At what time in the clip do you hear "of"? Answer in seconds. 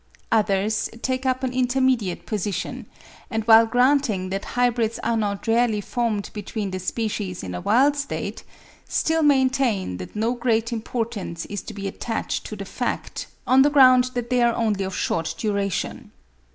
14.83-14.95